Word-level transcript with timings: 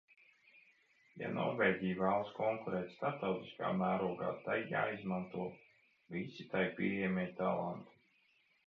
Ja 1.21 1.27
Norvēģija 1.33 1.97
vēlas 1.99 2.31
konkurēt 2.39 2.89
starptautiskā 2.95 3.69
mērogā, 3.83 4.33
tai 4.49 4.57
jāizmanto 4.73 5.47
visi 6.17 6.49
tai 6.57 6.67
pieejamie 6.83 7.33
talanti. 7.45 8.05